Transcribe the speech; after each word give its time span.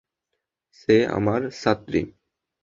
সে 0.79 0.95
আমার 1.17 1.41
ছাত্রী। 1.61 2.01